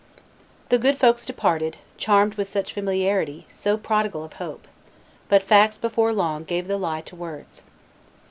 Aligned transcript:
The 0.69 0.79
good 0.79 0.97
folks 0.97 1.27
departed, 1.27 1.77
charmed 1.99 2.33
with 2.33 2.49
such 2.49 2.73
familiarity, 2.73 3.45
so 3.51 3.77
prodigal 3.77 4.23
of 4.23 4.33
hope; 4.41 4.67
but 5.29 5.43
facts 5.43 5.77
before 5.77 6.11
long 6.11 6.43
gave 6.43 6.67
the 6.67 6.77
lie 6.77 7.01
to 7.01 7.15
words. 7.15 7.61